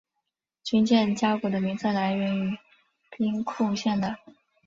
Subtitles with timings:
[0.63, 2.57] 军舰加古的名称来源于
[3.15, 4.17] 兵库县的。